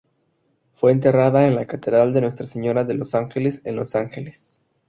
Fue 0.73 0.91
enterrada 0.91 1.45
en 1.45 1.53
la 1.53 1.67
Catedral 1.67 2.11
de 2.11 2.21
Nuestra 2.21 2.47
Señora 2.47 2.85
de 2.85 2.95
Los 2.95 3.13
Ángeles 3.13 3.61
en 3.65 3.75
Los 3.75 3.93
Ángeles. 3.93 4.57